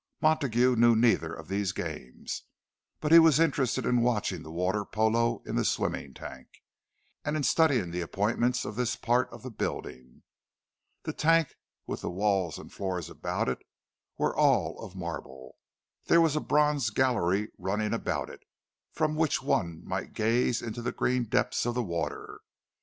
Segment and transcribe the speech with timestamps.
[0.19, 2.45] Montague knew neither of these games,
[3.01, 6.47] but he was interested in watching the water polo in the swimming tank,
[7.23, 10.23] and in studying the appointments of this part of the building.
[11.03, 11.53] The tank,
[11.85, 13.59] with the walls and floor about it,
[14.17, 15.57] were all of marble;
[16.07, 18.39] there was a bronze gallery running about it,
[18.91, 22.39] from which one might gaze into the green depths of the water.